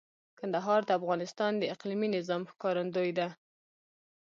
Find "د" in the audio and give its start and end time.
0.85-0.89, 1.57-1.63